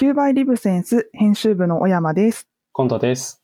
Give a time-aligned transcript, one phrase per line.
[0.00, 2.46] 9倍リブセンス編集部の小山です。
[2.70, 3.42] 今度です。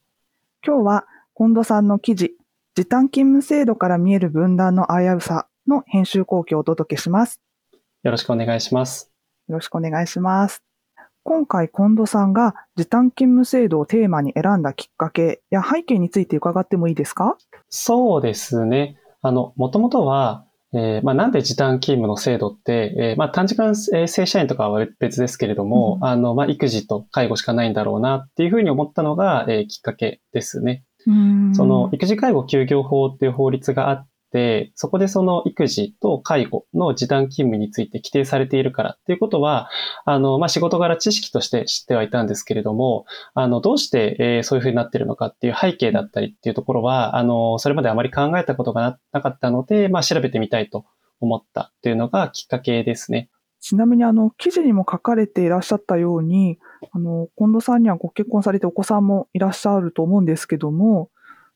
[0.65, 1.05] 今日は
[1.37, 2.31] 近藤さんの記事、
[2.77, 7.41] 時短勤務制度から見える分断の危うさの編集後期をお届けします。
[8.05, 9.11] よろしくお願いします。
[9.49, 10.63] よろしくお願いします。
[11.25, 17.37] 今回近藤さんが時短勤務制度をテーマに選んだきっかけや背景について伺ってもいいですか？
[17.69, 18.97] そうですね。
[19.23, 20.45] あの、もともとは、
[20.75, 30.85] えーまあ、なんで時短勤務の制度って、えーまあ、短時間えー正社員とかは別ですけれども、うんあの、まあ、育児と介護しかないんだろうなっていうふうに思ったのが、えーきっかけですね。
[31.55, 39.71] その、育児介護休業法っていう法律があって、そこでその育児と介護の時短勤務について規定されているからっていうことは、
[40.05, 50.85] あの、まあ、仕事柄知識として知ってはいたんですけれども、あの、どうして、えそういうふうになってるのかっていう背景だったりっていうところは、あの、それまであまり考えたことがななかったので、まあ、調べてみたいと
[51.21, 53.31] 思ったっていうのがきっかけですね。
[53.61, 56.59] ちなみにあの記事にも書かれていらっしゃったように、
[56.93, 61.09] あの近藤さんにはご結婚されてお子さんもいらっしゃると思うんですけども、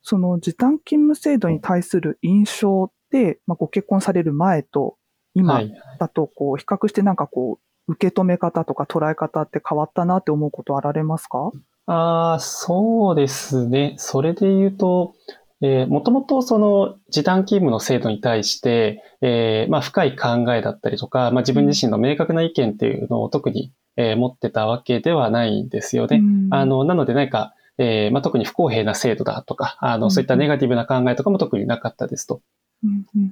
[0.03, 4.97] その時短勤務制度に対する印象って、まあ、ご結婚される前と
[5.35, 5.73] 今はい。
[5.99, 11.51] だとこう比較してなんかこう受け止め方とか捉え方って変わったなって思うことあられますか？
[11.87, 13.95] ああ、そうですね。
[13.97, 15.15] それで言うと、
[15.63, 26.19] えー、もともとその時短勤務の制度に対して、えーまあ、深い考えだったりとか、まあ、自分自身の明確な意見っていうのを特に、えー持ってたわけではないんですよね。
[26.19, 32.41] うんあの、なのでなんか、えーまあ、特に不公平な制度だとか、あの、うんそういったネガティブな考えとかも特になかったですと。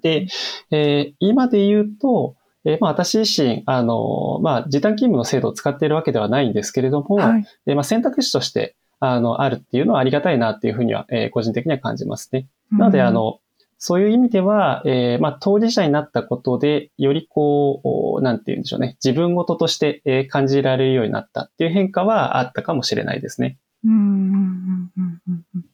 [0.01, 0.27] で、
[0.71, 12.47] えー今で言うと、えーまあ、私自身、あの、まあ、時短勤務の制度を使っているわけではないんですけれども、はいでまあ、選択肢として、あの、あるっていうのはありがたいなっていうふうには、えー個人的には感じますね。
[12.73, 13.41] なので、あ、の、
[13.79, 23.59] そういう意味では、えーまあ、当事者になったことで、よりこう、おなんて言うんでしょうね、自分事として、えー感じられるようになったっていう変化はあったかもしれないですね。
[23.85, 25.65] うんうんうんうんうんうん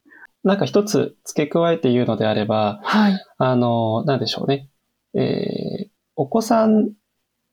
[0.43, 3.25] なんか一つ付け加えて言うのであれば、はい。
[3.37, 4.69] あの、なんでしょうね。
[5.13, 6.91] えーお子さん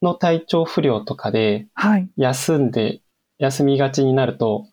[0.02, 2.10] の体調不良とかではい。
[2.16, 3.00] 休んで、
[3.38, 4.66] 休みがちになると、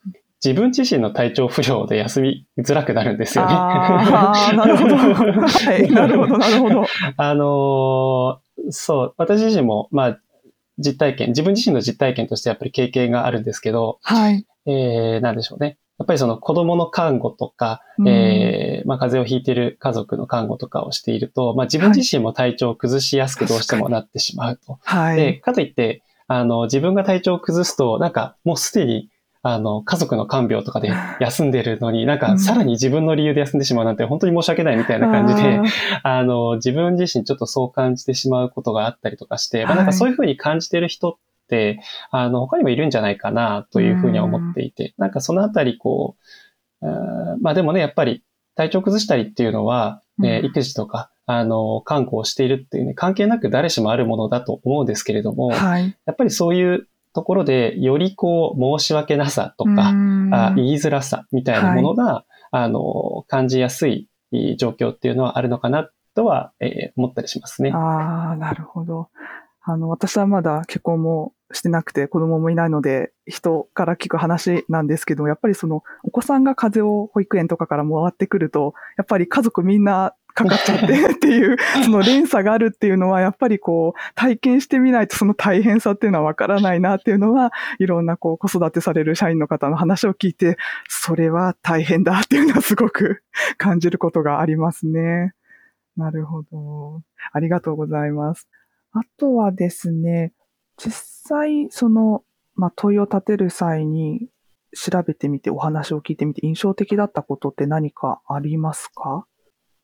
[0.43, 3.53] 自分自身の体調不良で休みづらくなるんですよね。
[3.53, 4.95] ああ、なるほど。
[4.97, 5.89] はい。
[5.91, 6.85] なるほど、なるほど。
[7.15, 10.19] あのーそう、私自身も、まあ、
[10.79, 14.45] 実体験、自分自身の実体験としてやっぱり経験があるんですけど、はい。
[14.67, 15.77] えー、なんでしょうね。
[15.97, 24.73] やっぱりその子供の看護とか、うんえーまあ、風邪をひいている家族の看護とかをしていると、まあ、自分自身も体調を崩しやすくどうしてもなってしまうと。
[24.75, 25.41] で、はい。
[25.41, 29.09] かといって、あの、自分が体調を崩すと、なんかもうすでに、
[29.41, 35.61] あの、家族の看病とかで休んでるのに、なんうんかさらに自分の理由で休んでしまうなんて本当に申し訳ないみたいな感じで
[36.03, 41.26] あ、 の、自分自身ちょっとそう感じてしまうことがあったりとかして、まあなんかはいそういうふうに感じてる人って、
[42.11, 46.15] あの、他にもいるんじゃないかなというふうには思っていて、なんかそのあたりこ
[46.81, 46.89] う、う
[47.37, 48.23] んまあでもね、やっぱり
[48.55, 55.95] 体調崩したりっていうのは、えーうん育児とか、あの、看護をしているっていうね、関係なく誰しもあるものだと思うんですけれども、はい。
[56.05, 67.71] やっぱりそういうところで、よりこう、申し訳なさとか、うんあ言いづらさみたいなものが、あの、感じやすいいい状況っていうのはあるのかなとは、えー思ったりしますね。
[67.73, 69.09] ああ、なるほど。
[69.61, 93.23] あの、私はまだ結婚もしてなくて子供もいないので、人から聞く話なんですけど、やっぱりその、お子さんが風邪を保育園とかから回ってくると、やっぱり家族みんなかかっちゃって っていう、その連鎖があるっていうのは、やっぱりこう、体験してみないとその大変さっていうのはわからないなっていうのは、いろんなこう、子育てされる社員の方の話を聞いて、それは大変だっていうのはすごく
[93.57, 95.33] 感じることがありますね。
[95.95, 97.01] なるほど。
[97.33, 98.47] ありがとうございます。
[98.93, 100.33] あとはですね、
[100.77, 102.23] 実際、その、
[102.55, 104.29] まあ、問いを立てる際に
[104.75, 109.25] 調べてみて、お話を聞いてみて、印象的だったことって何かありますか？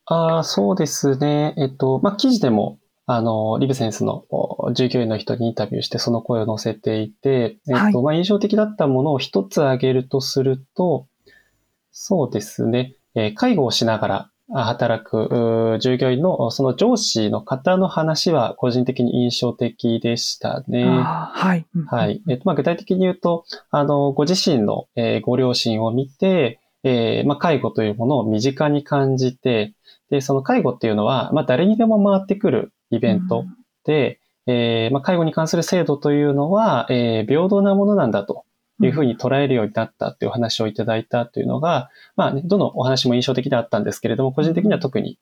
[0.06, 1.54] ああ、そうですね。
[1.58, 11.08] えっと、まあ、記事でも、あの、リブセンスのお従業員の人にインタビューしてその声を載せていて、えっと、はいまあ、印象的だったものを一つ挙げるとすると、
[11.92, 12.96] そうですね。
[13.16, 20.86] えー介護をしながらあ働く従業員のその上司の方の話は個人的に印象的でしたね。
[20.86, 21.66] はい。
[21.76, 22.22] うんはい。
[22.28, 29.74] えっと、まあ、具体的に言うと、あの、ご自身の、えーご両親を見て、えーまあ、介護というものを身近に感じて、
[30.10, 33.46] で、その介護っていうのは、まあ、誰にでも回ってくるイベント
[33.86, 38.43] で、えーまあ、介護に関する制度というのは、えー平等なものなんだと
[38.82, 45.20] いうふうに捉えるようになったっていうお話をいただいたというのが、まあね、どのお話も印象的であったんですけれども、個人的には特に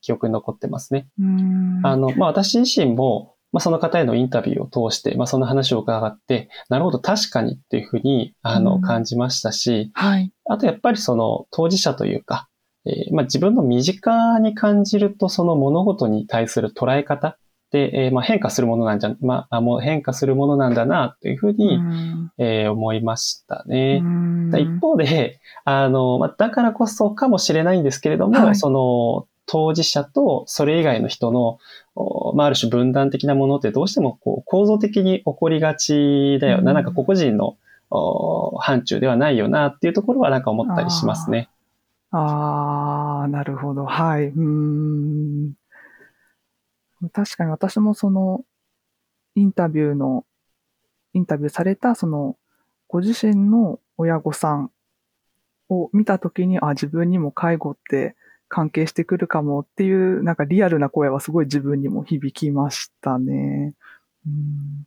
[0.00, 1.08] 記憶に残ってますね。
[1.18, 10.32] うんあの、まあ、私自身も、まあ、その方へのインタビューを通して、まあ、その話を伺って、なるほど、確かにっていうふうに、あの、感じましたし、はい。
[10.46, 12.48] あとやっぱりその当事者というか、
[12.84, 17.38] えー、まあ、自分の身近に感じるとその物事に対する捉え方
[17.72, 24.02] で、えー、まあ、変化するものなんじゃ、まあ、もう変化するものなんだなというふうに、うえー、思いましたね。
[24.52, 31.58] 一方で、あの、まあ、だからこそかもしれないんですけれども、はい、その当事者とそれ以外の人の、
[32.34, 37.56] まあ、ある種分断的なものってどうしてもこう構造的に起こりがちだよな、なんか個々人の
[38.58, 41.48] 範疇ではないよなっていうところはなんか思ったりしますね。
[42.10, 43.86] ああ、なるほど。
[43.86, 44.26] はい。
[44.26, 45.52] うん。
[47.10, 48.44] 確かに私もその、
[49.34, 50.24] インタビューの、
[51.14, 52.36] インタビューされた、その、
[52.88, 54.70] ご自身の親御さん
[55.68, 58.14] を見たときに、あ、自分にも介護って
[58.48, 63.74] 関係してくるかもっていう、なんかリアルな声はすごい自分にも響きましたね。
[64.26, 64.86] うん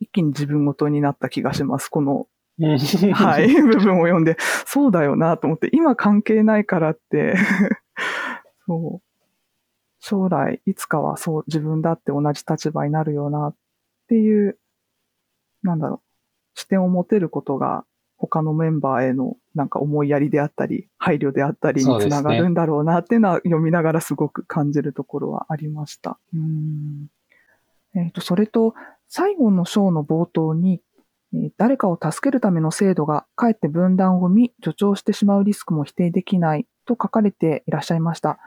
[0.00, 1.88] 一気に自分ごとになった気がします。
[1.88, 2.26] この
[3.12, 7.34] はい、 部分を読んで、そうだよなと思って、今関係ないからって
[8.66, 9.05] そう、
[10.08, 13.54] 将来いつかはそう自分だって同じ立場になるよなっ
[14.08, 14.56] ていう、
[15.64, 16.00] なんだろ
[16.54, 17.84] う、視点を持てることが
[18.16, 26.20] 他のメンバーへのなんか思いやりであったり、配慮であったりにつながるんだろうなっていうのは読みながらすごく感じるところはありました。
[26.32, 27.08] うん
[27.96, 28.74] えっ、ー、と、それと
[29.08, 30.82] 最後の章の冒頭に
[31.56, 38.38] 誰かを助けるための制度がかえって分断を生み、助長してしまうリスクも否定できないと書かれていらっしゃいました。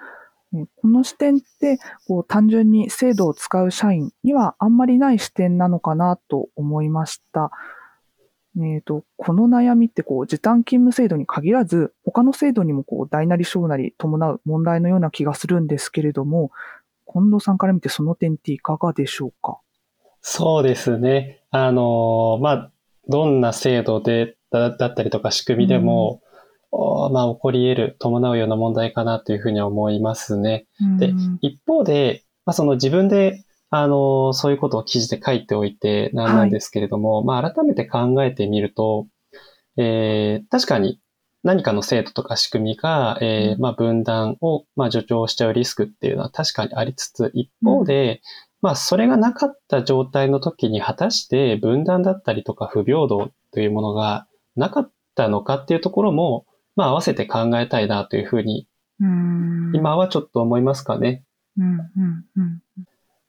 [0.51, 7.51] この視点ってこう単純に制度を使う社員にはあんまりない視点なのかなと思いました。
[8.57, 16.51] えーと、この悩みってこう時短勤務制度に限らず他の制度にもこう大なり小なり伴う問題のような気がするんですけれども
[17.06, 19.60] 近藤さんから見てその点っていかがでしょうか？
[20.22, 21.44] そうですね。
[21.51, 22.72] あの、まあ、
[23.07, 26.29] どんな制度でだだったりとか仕組みでも、うん、
[26.71, 30.68] まあ、起こり得る、伴うような問題かなというふうに思いますね。
[30.81, 39.07] うん、で、一方で、まあ、その自分で、あの、そういうことを記事で書いておいてなんなんですけれども、はい、まあ、改めて考えてみると、
[39.77, 41.00] えー、確かに
[41.44, 48.22] 何かの制度とか仕組みが、えー、まあ、分断を、まあ、助長しちゃうリスクっていうのは確かにありつつ、一方で、
[48.62, 54.27] まあ、それがなかった状態の時に果たして分断だったりとか不平等というものが
[54.57, 56.45] なかったのかっていうところも、
[56.80, 58.66] まあ、合わせて考えたいなというふうに、
[59.02, 61.26] 今はちょっと思いますかね。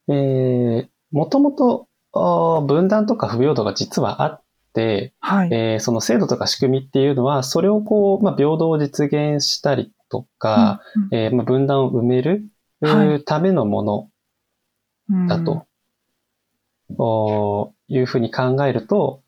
[0.08, 4.42] えもともと分断とか不平等が実はあっ
[4.72, 12.44] て、はい、えー、その制度とか仕組みっていうのは、それをこう、まあ、平等を実現したりとか、うんうん、えー、まあ、分断を埋める、
[12.80, 15.66] はい、ためのものだと、
[16.88, 19.24] うん、いうふうに考えると、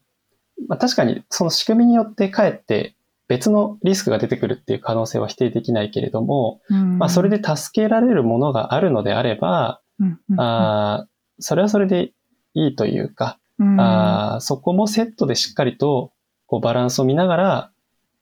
[0.69, 2.95] まあ、確かにその仕組みによってかえって
[3.33, 11.07] 別のリスクが出てくるっていう可能性は否定できないけれども、うん、まあ、それで助けられるものがあるのであれば、うんうん、あ
[11.39, 12.13] それはそれで
[12.55, 16.13] いいというか、うん、あそこもセットでしっかりと
[16.47, 17.71] こうバランスを見ながら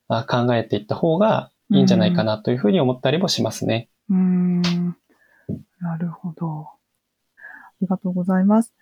[0.08, 3.88] あ考えていった方がいいんじゃないかなというふうに思ったりもしますね。
[4.08, 4.62] うん、
[5.80, 6.80] なるほど。
[7.80, 8.72] りがとうございます。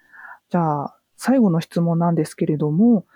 [0.51, 3.07] じゃあ、最後の質問なんですけれども、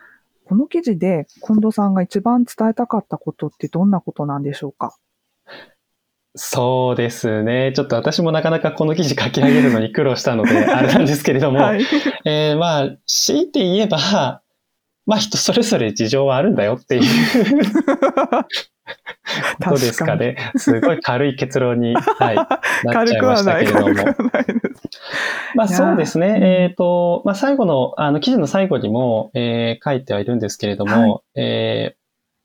[0.44, 4.96] この記事で近藤さんが一番伝えたかったことってどんなことなんでしょうか？
[6.34, 7.72] そうですね。
[7.76, 11.84] ちょっと私もなかなかこの記事書き上げるのに苦労したので、 あれなんですけれども、はい、
[12.24, 14.40] えー、まあ、強いて言えば、
[15.04, 17.02] まあ人それぞれ事情はあるんだよっていう
[19.62, 20.36] ことですかね。
[20.56, 22.36] すごい軽い結論に、はい、
[22.86, 23.94] なっちゃいましたけれども。
[25.54, 26.38] まあそうですね。
[26.42, 31.96] えっ、ー、と、まあ最後の、あの記事の最後にも、えー、書いてはいるんですけれども、はい、え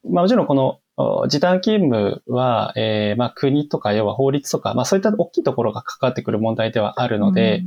[0.05, 0.79] ー、まあもちろんこの
[1.27, 7.63] 時短勤務は、えー、まあ国とか要は法律とか、まあそういった大きいところが関わってくる問題ではあるので、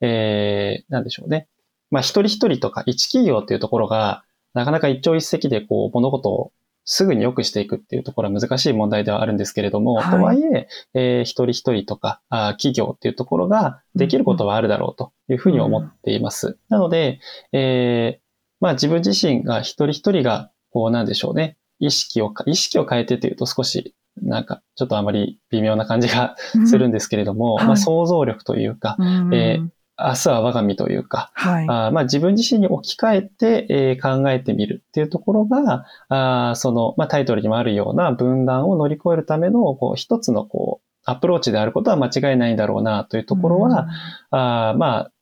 [0.00, 1.48] うん、えー、なんでしょうね。
[1.90, 4.22] まあ一人一人とか一企業っていうところが、
[4.54, 6.52] なかなか一朝一夕でこう物事を
[6.90, 16.46] すぐに良くしていくっていうところは難しい問題ではあるんですけれども、はい、とはいええー、一人一人とかあ企業っていうところができることはあるだろうというふうに思っています。
[16.46, 17.20] うん、なので、
[17.52, 18.20] えー、
[18.60, 29.68] まあ自分自身が一人一人が、こうなんでしょうね、意識を、意識を変えてというと少しなんか、ちょっとあまり微妙な感じがするんですけれども、うんはい、まあ、想像力というか、うん、えー、
[30.00, 45.12] 明日は我が身というか、はい、あまあ、自分自身に置き換えて、えー、考えてみるっていうところが、あその、まあ、タイトルにもあるような分断を乗り越えるためのこう一つのこうアプローチであることは間違いないだろうなというところは、うん、あまあ、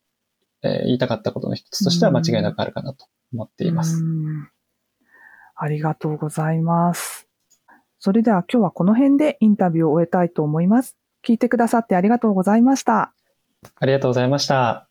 [0.63, 4.49] えー、言いたかったことの一つとしては間違いなくあるかなと思っています、うんうん。
[5.55, 7.29] ありがとうございます。
[7.99, 10.97] それでは今日はこの辺でインタビューを終えたいと思います。
[11.27, 13.16] 聞いてくださってありがとうございました。
[13.77, 14.89] ありがとうございました。